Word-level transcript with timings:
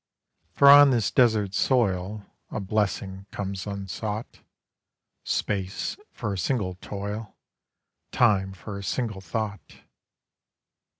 For 0.49 0.67
on 0.67 0.89
this 0.89 1.11
desert 1.11 1.53
soil 1.53 2.25
A 2.49 2.59
blessing 2.59 3.27
comes 3.29 3.67
unsought— 3.67 4.39
Space 5.23 5.95
for 6.09 6.33
a 6.33 6.39
single 6.39 6.73
toil, 6.81 7.37
Time 8.11 8.51
for 8.51 8.79
a 8.79 8.83
single 8.83 9.21
thought. 9.21 9.75